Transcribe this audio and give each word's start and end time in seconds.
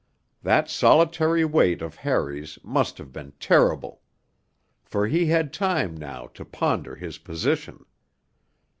That 0.41 0.67
solitary 0.67 1.45
wait 1.45 1.83
of 1.83 1.97
Harry's 1.97 2.57
must 2.63 2.97
have 2.97 3.13
been 3.13 3.33
terrible; 3.39 4.01
for 4.83 5.05
he 5.05 5.27
had 5.27 5.53
time 5.53 5.95
now 5.95 6.25
to 6.33 6.43
ponder 6.43 6.95
his 6.95 7.19
position. 7.19 7.85